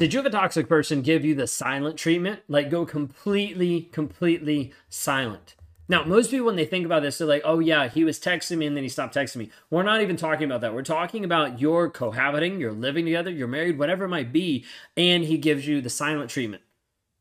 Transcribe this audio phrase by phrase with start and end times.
[0.00, 2.40] Did you have a toxic person give you the silent treatment?
[2.48, 5.56] Like go completely, completely silent.
[5.90, 8.56] Now, most people, when they think about this, they're like, oh, yeah, he was texting
[8.56, 9.50] me and then he stopped texting me.
[9.68, 10.72] We're not even talking about that.
[10.72, 14.64] We're talking about you're cohabiting, you're living together, you're married, whatever it might be,
[14.96, 16.62] and he gives you the silent treatment.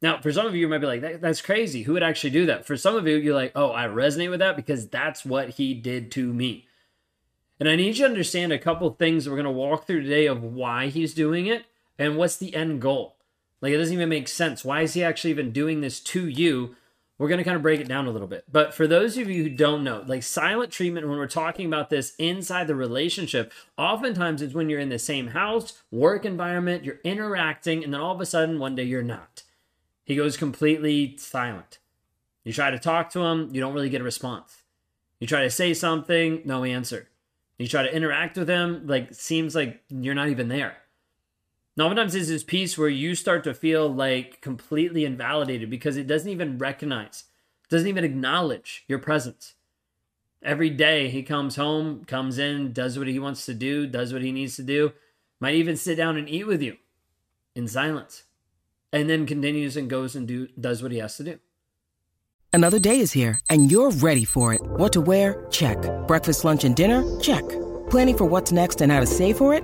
[0.02, 1.84] Now, for some of you, you might be like, that, that's crazy.
[1.84, 2.66] Who would actually do that?
[2.66, 5.73] For some of you, you're like, oh, I resonate with that because that's what he
[5.73, 6.66] did to me.
[7.59, 10.04] And I need you to understand a couple things that we're going to walk through
[10.04, 11.66] today of why he's doing it
[12.00, 13.18] and what's the end goal.
[13.62, 14.66] Like, it doesn't even make sense.
[14.66, 16.75] Why is he actually even doing this to you?
[17.18, 18.46] We're going to kind of break it down a little bit.
[18.50, 21.89] But for those of you who don't know, like silent treatment, when we're talking about
[21.89, 27.02] this inside the relationship, oftentimes it's when you're in the same house, work environment, you're
[27.04, 29.44] interacting, and then all of a sudden one day you're not.
[30.06, 31.80] He goes completely silent.
[32.45, 34.64] You try to talk to him, you don't really get a response.
[35.20, 37.09] You try to say something, no answer.
[37.58, 40.78] You try to interact with him, like seems like you're not even there.
[41.80, 46.08] And oftentimes there's this piece where you start to feel like completely invalidated because it
[46.08, 47.23] doesn't even recognize,
[47.69, 49.53] doesn't even acknowledge your presence.
[50.44, 54.22] Every day he comes home, comes in, does what he wants to do, does what
[54.22, 54.91] he needs to do,
[55.39, 56.75] might even sit down and eat with you
[57.55, 58.23] in silence,
[58.91, 61.39] and then continues and goes and do does what he has to do.
[62.52, 64.59] Another day is here, and you're ready for it.
[64.61, 65.47] What to wear?
[65.50, 65.77] Check.
[66.09, 67.05] Breakfast, lunch, and dinner?
[67.22, 67.47] Check.
[67.89, 69.63] Planning for what's next and how to save for it?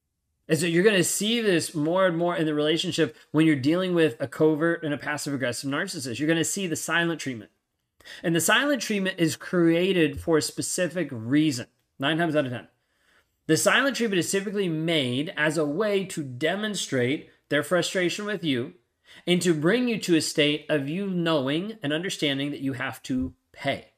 [0.51, 3.55] And so you're going to see this more and more in the relationship when you're
[3.55, 6.19] dealing with a covert and a passive aggressive narcissist.
[6.19, 7.51] You're going to see the silent treatment.
[8.21, 11.67] And the silent treatment is created for a specific reason,
[11.99, 12.67] nine times out of 10.
[13.47, 18.73] The silent treatment is typically made as a way to demonstrate their frustration with you
[19.25, 23.01] and to bring you to a state of you knowing and understanding that you have
[23.03, 23.93] to pay.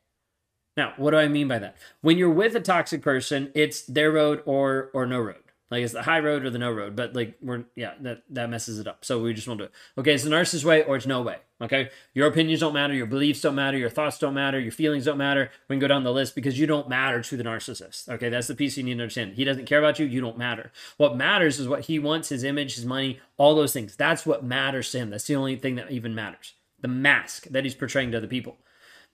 [0.77, 1.77] Now, what do I mean by that?
[2.01, 5.38] When you're with a toxic person, it's their road or or no road.
[5.72, 8.50] Like it's the high road or the no road, but like we're yeah, that that
[8.50, 9.03] messes it up.
[9.03, 9.72] So we just won't do it.
[9.97, 11.38] Okay, it's the narcissist way or it's no way.
[11.62, 15.06] Okay, your opinions don't matter, your beliefs don't matter, your thoughts don't matter, your feelings
[15.06, 15.50] don't matter.
[15.68, 18.09] We can go down the list because you don't matter to the narcissist.
[18.09, 19.34] Okay, that's the piece you need to understand.
[19.34, 20.06] He doesn't care about you.
[20.06, 20.72] You don't matter.
[20.97, 23.95] What matters is what he wants, his image, his money, all those things.
[23.95, 25.09] That's what matters to him.
[25.09, 26.53] That's the only thing that even matters.
[26.81, 28.57] The mask that he's portraying to other people.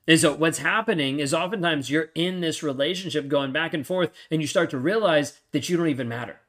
[0.10, 4.42] And so what's happening is oftentimes you're in this relationship going back and forth, and
[4.42, 6.40] you start to realize that you don't even matter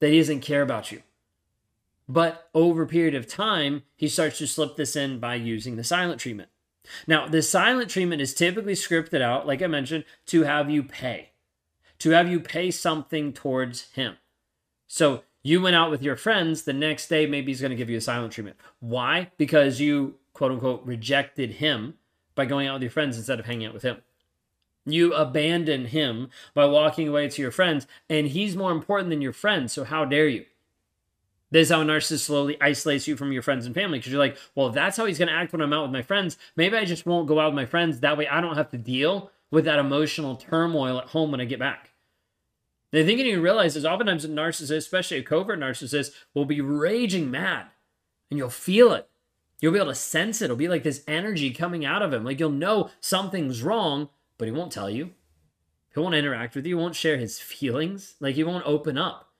[0.00, 1.02] that he doesn't care about you.
[2.08, 5.84] But over a period of time, he starts to slip this in by using the
[5.84, 6.48] silent treatment.
[7.06, 11.30] Now, the silent treatment is typically scripted out, like I mentioned, to have you pay,
[11.98, 14.16] to have you pay something towards him.
[14.86, 17.90] So you went out with your friends, the next day, maybe he's going to give
[17.90, 18.56] you a silent treatment.
[18.80, 19.30] Why?
[19.36, 21.94] Because you, quote unquote, rejected him
[22.34, 23.98] by going out with your friends instead of hanging out with him.
[24.86, 29.32] You abandon him by walking away to your friends, and he's more important than your
[29.32, 30.44] friends, so how dare you?
[31.50, 34.20] This is how a narcissist slowly isolates you from your friends and family because you're
[34.20, 36.36] like, well, if that's how he's going to act when I'm out with my friends,
[36.56, 38.00] maybe I just won't go out with my friends.
[38.00, 41.44] That way I don't have to deal with that emotional turmoil at home when I
[41.44, 41.92] get back.
[42.90, 47.30] The thing you realize is oftentimes a narcissist, especially a covert narcissist, will be raging
[47.30, 47.66] mad
[48.30, 49.08] and you'll feel it.
[49.60, 50.46] You'll be able to sense it.
[50.46, 52.24] It'll be like this energy coming out of him.
[52.24, 55.12] Like you'll know something's wrong, but he won't tell you.
[55.94, 56.76] He won't interact with you.
[56.76, 58.14] He won't share his feelings.
[58.20, 59.30] Like he won't open up.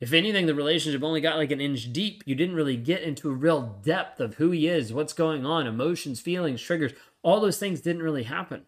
[0.00, 2.22] If anything, the relationship only got like an inch deep.
[2.24, 5.66] You didn't really get into a real depth of who he is, what's going on,
[5.66, 6.92] emotions, feelings, triggers.
[7.22, 8.66] All those things didn't really happen.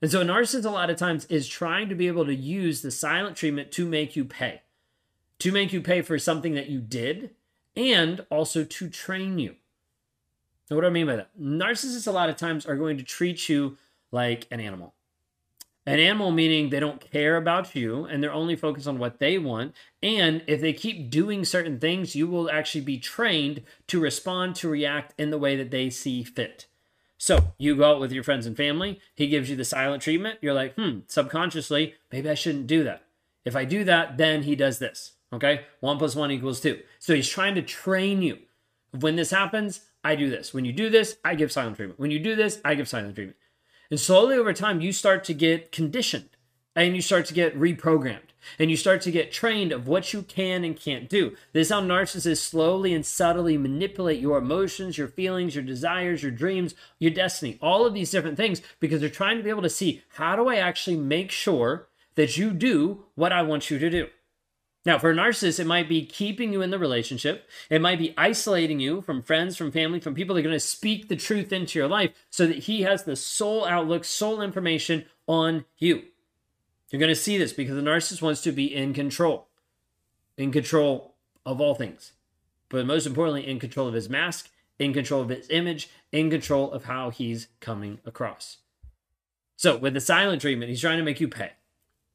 [0.00, 2.82] And so a narcissist a lot of times is trying to be able to use
[2.82, 4.62] the silent treatment to make you pay,
[5.38, 7.30] to make you pay for something that you did,
[7.76, 9.56] and also to train you.
[10.70, 11.30] Now, what do I mean by that?
[11.38, 13.76] Narcissists a lot of times are going to treat you
[14.10, 14.94] like an animal.
[15.84, 19.36] An animal meaning they don't care about you and they're only focused on what they
[19.36, 19.74] want.
[20.00, 24.68] And if they keep doing certain things, you will actually be trained to respond, to
[24.68, 26.66] react in the way that they see fit.
[27.18, 30.38] So you go out with your friends and family, he gives you the silent treatment.
[30.40, 33.04] You're like, hmm, subconsciously, maybe I shouldn't do that.
[33.44, 35.12] If I do that, then he does this.
[35.32, 35.62] Okay.
[35.80, 36.80] One plus one equals two.
[36.98, 38.38] So he's trying to train you.
[38.98, 40.52] When this happens, I do this.
[40.52, 41.98] When you do this, I give silent treatment.
[41.98, 43.38] When you do this, I give silent treatment.
[43.90, 46.30] And slowly over time, you start to get conditioned
[46.74, 50.22] and you start to get reprogrammed and you start to get trained of what you
[50.22, 51.36] can and can't do.
[51.52, 56.32] This is how narcissists slowly and subtly manipulate your emotions, your feelings, your desires, your
[56.32, 59.70] dreams, your destiny, all of these different things because they're trying to be able to
[59.70, 63.90] see how do I actually make sure that you do what I want you to
[63.90, 64.08] do.
[64.84, 67.48] Now, for a narcissist, it might be keeping you in the relationship.
[67.70, 70.60] It might be isolating you from friends, from family, from people that are going to
[70.60, 75.04] speak the truth into your life so that he has the sole outlook, sole information
[75.28, 76.02] on you.
[76.90, 79.48] You're going to see this because the narcissist wants to be in control,
[80.36, 81.14] in control
[81.46, 82.12] of all things,
[82.68, 86.70] but most importantly, in control of his mask, in control of his image, in control
[86.72, 88.58] of how he's coming across.
[89.56, 91.52] So, with the silent treatment, he's trying to make you pay,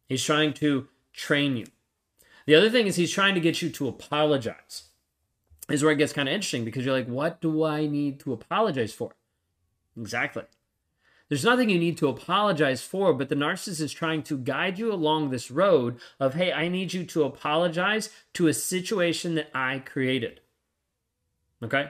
[0.07, 1.67] he's trying to train you.
[2.47, 4.83] The other thing is, he's trying to get you to apologize.
[5.69, 8.31] Is where it gets kind of interesting because you're like, what do I need to
[8.31, 9.11] apologize for?
[9.99, 10.43] Exactly.
[11.27, 14.93] There's nothing you need to apologize for, but the narcissist is trying to guide you
[14.93, 19.79] along this road of, hey, I need you to apologize to a situation that I
[19.79, 20.39] created.
[21.61, 21.89] Okay?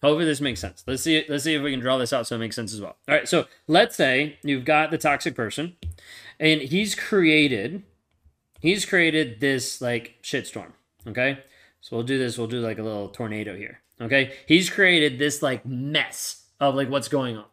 [0.00, 0.84] Hopefully this makes sense.
[0.86, 1.24] Let's see.
[1.28, 2.96] Let's see if we can draw this out so it makes sense as well.
[3.08, 3.28] All right.
[3.28, 5.76] So let's say you've got the toxic person,
[6.38, 7.82] and he's created,
[8.60, 10.72] he's created this like shitstorm.
[11.06, 11.38] Okay.
[11.80, 12.38] So we'll do this.
[12.38, 13.80] We'll do like a little tornado here.
[14.00, 14.34] Okay.
[14.46, 17.46] He's created this like mess of like what's going on.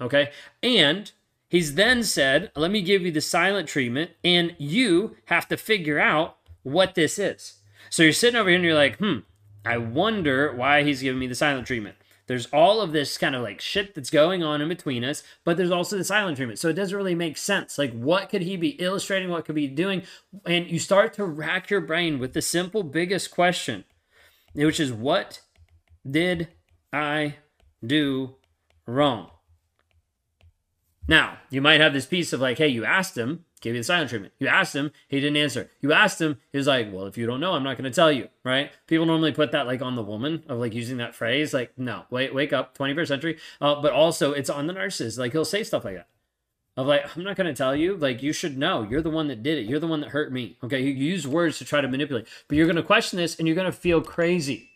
[0.00, 0.30] Okay.
[0.62, 1.12] And
[1.48, 5.98] he's then said, "Let me give you the silent treatment, and you have to figure
[5.98, 7.58] out what this is."
[7.90, 9.18] So you're sitting over here and you're like, "Hmm."
[9.64, 11.96] I wonder why he's giving me the silent treatment.
[12.26, 15.56] There's all of this kind of like shit that's going on in between us, but
[15.56, 16.58] there's also the silent treatment.
[16.58, 17.78] So it doesn't really make sense.
[17.78, 19.28] Like, what could he be illustrating?
[19.28, 20.02] What could he be doing?
[20.46, 23.84] And you start to rack your brain with the simple, biggest question,
[24.54, 25.40] which is, what
[26.08, 26.48] did
[26.92, 27.36] I
[27.84, 28.36] do
[28.86, 29.30] wrong?
[31.08, 33.84] Now, you might have this piece of like, hey, you asked him, gave you the
[33.84, 34.34] silent treatment.
[34.38, 35.70] You asked him, he didn't answer.
[35.80, 37.94] You asked him, he was like, well, if you don't know, I'm not going to
[37.94, 38.70] tell you, right?
[38.86, 42.04] People normally put that like on the woman of like using that phrase, like, no,
[42.10, 43.38] wait, wake up, 21st century.
[43.60, 45.18] Uh, but also, it's on the narcissist.
[45.18, 46.08] Like, he'll say stuff like that.
[46.76, 47.96] Of like, I'm not going to tell you.
[47.96, 48.82] Like, you should know.
[48.82, 49.66] You're the one that did it.
[49.66, 50.58] You're the one that hurt me.
[50.64, 50.80] Okay.
[50.80, 53.54] You use words to try to manipulate, but you're going to question this and you're
[53.54, 54.70] going to feel crazy.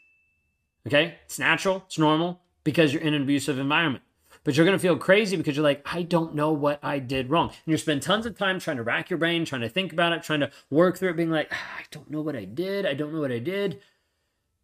[0.87, 1.17] Okay.
[1.25, 1.83] It's natural.
[1.87, 4.05] It's normal because you're in an abusive environment
[4.47, 7.31] but you're going to feel crazy because you're like, I don't know what I did
[7.31, 7.49] wrong.
[7.49, 10.13] And you spend tons of time trying to rack your brain, trying to think about
[10.13, 12.87] it, trying to work through it, being like, ah, I don't know what I did.
[12.87, 13.81] I don't know what I did.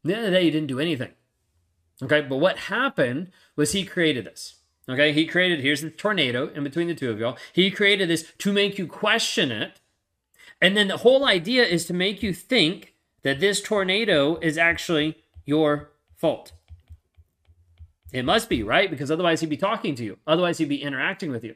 [0.05, 1.11] the end of the day, you didn't do anything.
[2.01, 2.21] Okay.
[2.21, 4.61] But what happened was he created this.
[4.89, 5.13] Okay.
[5.13, 7.37] He created, here's the tornado in between the two of y'all.
[7.53, 9.81] He created this to make you question it.
[10.61, 15.25] And then the whole idea is to make you think that this tornado is actually
[15.45, 16.53] your fault.
[18.13, 18.91] It must be, right?
[18.91, 20.19] Because otherwise he'd be talking to you.
[20.27, 21.55] Otherwise he'd be interacting with you.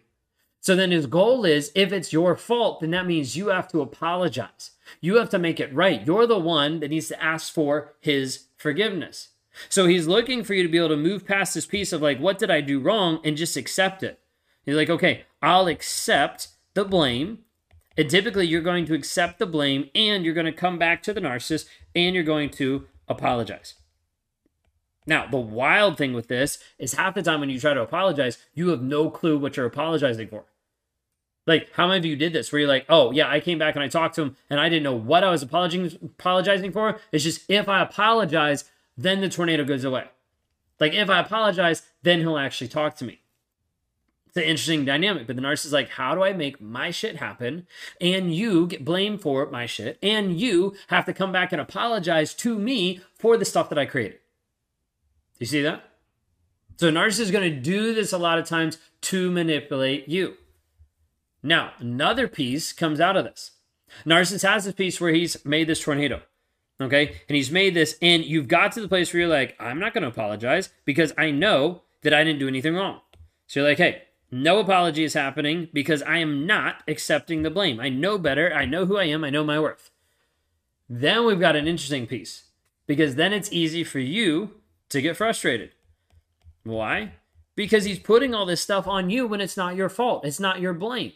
[0.60, 3.82] So then his goal is if it's your fault, then that means you have to
[3.82, 4.72] apologize.
[5.00, 6.04] You have to make it right.
[6.04, 9.28] You're the one that needs to ask for his forgiveness.
[9.68, 12.18] So he's looking for you to be able to move past this piece of like,
[12.18, 13.20] what did I do wrong?
[13.24, 14.18] And just accept it.
[14.64, 17.44] You're like, okay, I'll accept the blame.
[17.96, 21.14] And typically you're going to accept the blame and you're going to come back to
[21.14, 23.74] the narcissist and you're going to apologize.
[25.06, 28.38] Now, the wild thing with this is half the time when you try to apologize,
[28.54, 30.44] you have no clue what you're apologizing for.
[31.46, 33.76] Like, how many of you did this where you're like, oh, yeah, I came back
[33.76, 36.98] and I talked to him and I didn't know what I was apologizing for?
[37.12, 38.64] It's just if I apologize,
[38.98, 40.06] then the tornado goes away.
[40.80, 43.20] Like, if I apologize, then he'll actually talk to me.
[44.26, 47.16] It's an interesting dynamic, but the narcissist is like, how do I make my shit
[47.16, 47.66] happen?
[48.00, 52.34] And you get blamed for my shit, and you have to come back and apologize
[52.34, 54.18] to me for the stuff that I created.
[55.38, 55.84] You see that?
[56.76, 60.34] So a narcissist is going to do this a lot of times to manipulate you.
[61.42, 63.52] Now, another piece comes out of this.
[64.04, 66.22] Narcissist has this piece where he's made this tornado.
[66.80, 67.16] Okay.
[67.28, 69.94] And he's made this, and you've got to the place where you're like, I'm not
[69.94, 73.00] going to apologize because I know that I didn't do anything wrong.
[73.46, 77.80] So you're like, hey, no apology is happening because I am not accepting the blame.
[77.80, 78.52] I know better.
[78.52, 79.24] I know who I am.
[79.24, 79.90] I know my worth.
[80.88, 82.44] Then we've got an interesting piece
[82.86, 84.50] because then it's easy for you
[84.90, 85.70] to get frustrated.
[86.64, 87.12] Why?
[87.54, 90.24] Because he's putting all this stuff on you when it's not your fault.
[90.24, 91.12] It's not your blame.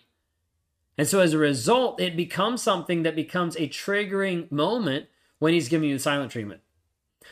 [0.97, 5.07] And so as a result, it becomes something that becomes a triggering moment
[5.39, 6.61] when he's giving you the silent treatment.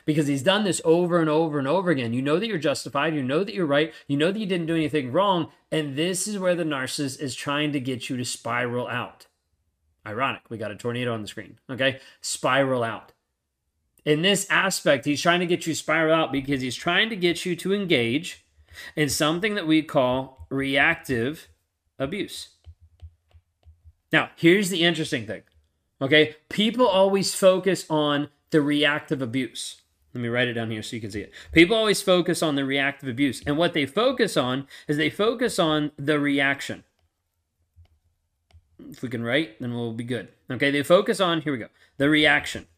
[0.04, 2.12] Because he's done this over and over and over again.
[2.12, 3.14] You know that you're justified.
[3.14, 3.92] You know that you're right.
[4.06, 5.50] You know that you didn't do anything wrong.
[5.72, 9.26] And this is where the narcissist is trying to get you to spiral out.
[10.06, 10.42] Ironic.
[10.48, 11.58] We got a tornado on the screen.
[11.70, 12.00] Okay.
[12.20, 13.12] Spiral out.
[14.08, 17.44] In this aspect, he's trying to get you spiral out because he's trying to get
[17.44, 18.42] you to engage
[18.96, 21.48] in something that we call reactive
[21.98, 22.48] abuse.
[24.10, 25.42] Now, here's the interesting thing.
[26.00, 26.36] Okay.
[26.48, 29.82] People always focus on the reactive abuse.
[30.14, 31.32] Let me write it down here so you can see it.
[31.52, 33.42] People always focus on the reactive abuse.
[33.44, 36.84] And what they focus on is they focus on the reaction.
[38.90, 40.28] If we can write, then we'll be good.
[40.50, 42.68] Okay, they focus on, here we go, the reaction.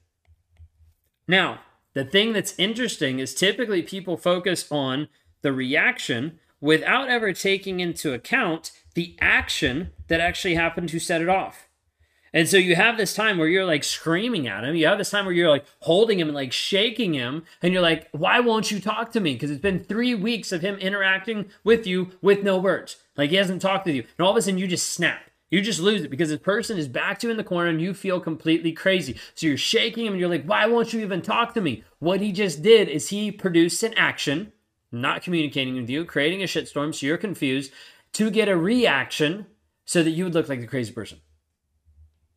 [1.31, 1.61] Now,
[1.95, 5.07] the thing that's interesting is typically people focus on
[5.43, 11.29] the reaction without ever taking into account the action that actually happened to set it
[11.29, 11.69] off.
[12.33, 14.75] And so you have this time where you're like screaming at him.
[14.75, 17.45] You have this time where you're like holding him and like shaking him.
[17.63, 19.35] And you're like, why won't you talk to me?
[19.35, 22.97] Because it's been three weeks of him interacting with you with no words.
[23.17, 24.03] Like he hasn't talked with you.
[24.19, 25.30] And all of a sudden you just snap.
[25.51, 27.93] You just lose it because this person is backed you in the corner and you
[27.93, 29.19] feel completely crazy.
[29.35, 31.83] So you're shaking him and you're like, why won't you even talk to me?
[31.99, 34.53] What he just did is he produced an action,
[34.93, 37.73] not communicating with you, creating a shitstorm so you're confused
[38.13, 39.47] to get a reaction
[39.85, 41.19] so that you would look like the crazy person.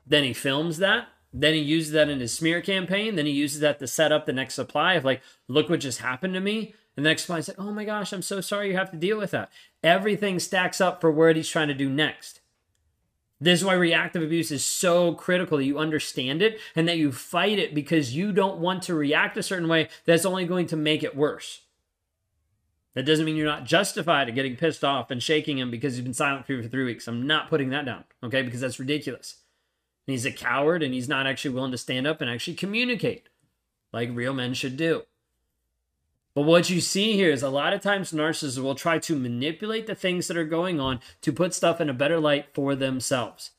[0.07, 1.07] Then he films that.
[1.31, 3.15] Then he uses that in his smear campaign.
[3.15, 5.99] Then he uses that to set up the next supply of like, look what just
[5.99, 6.73] happened to me.
[6.95, 8.97] And the next supply is like, oh my gosh, I'm so sorry you have to
[8.97, 9.51] deal with that.
[9.83, 12.39] Everything stacks up for what he's trying to do next.
[13.43, 17.11] This is why reactive abuse is so critical that you understand it and that you
[17.11, 20.77] fight it because you don't want to react a certain way that's only going to
[20.77, 21.59] make it worse.
[22.93, 26.05] That doesn't mean you're not justified at getting pissed off and shaking him because he's
[26.05, 27.05] been silent for you for three weeks.
[27.05, 28.43] I'm not putting that down, okay?
[28.43, 29.39] Because that's ridiculous.
[30.07, 33.27] And he's a coward and he's not actually willing to stand up and actually communicate
[33.91, 35.03] like real men should do.
[36.35, 39.85] But what you see here is a lot of times narcissists will try to manipulate
[39.85, 43.51] the things that are going on to put stuff in a better light for themselves.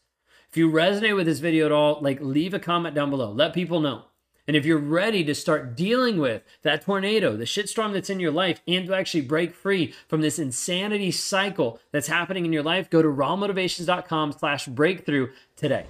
[0.50, 3.30] If you resonate with this video at all, like leave a comment down below.
[3.30, 4.04] Let people know.
[4.46, 8.30] And if you're ready to start dealing with that tornado, the shitstorm that's in your
[8.30, 12.90] life, and to actually break free from this insanity cycle that's happening in your life,
[12.90, 15.86] go to rawmotivations.com slash breakthrough today.